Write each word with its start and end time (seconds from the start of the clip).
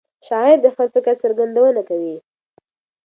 شاعر 0.27 0.57
د 0.63 0.67
خپل 0.73 0.87
فکر 0.95 1.13
څرګندونه 1.23 1.81
کوي. 1.89 2.15